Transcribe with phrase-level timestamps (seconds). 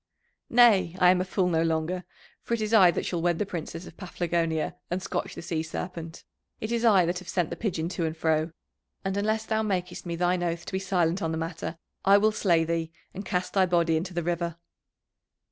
[0.49, 2.05] "Nay, I am a fool no longer,
[2.41, 5.61] for it is I that shall wed the Princess of Paphlagonia and scotch the Sea
[5.61, 6.23] Serpent,
[6.59, 8.51] it is I that have sent the pigeon to and fro,
[9.05, 12.31] and unless thou makest me thine oath to be silent on the matter I will
[12.31, 14.55] slay thee and cast thy body into the river."